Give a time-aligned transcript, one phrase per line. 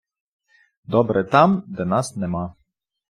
[0.85, 2.53] Добре там, де нас нема.